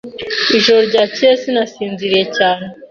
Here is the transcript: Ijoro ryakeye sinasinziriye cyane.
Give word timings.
Ijoro 0.57 0.79
ryakeye 0.89 1.33
sinasinziriye 1.41 2.23
cyane. 2.37 2.65